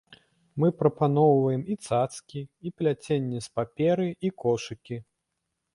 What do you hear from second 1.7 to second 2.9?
і цацкі, і